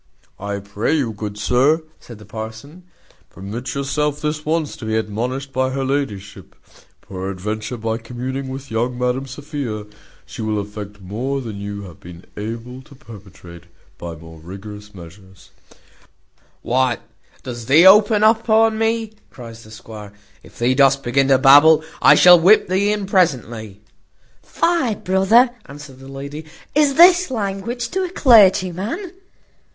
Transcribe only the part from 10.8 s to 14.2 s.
more than you have been able to perpetrate by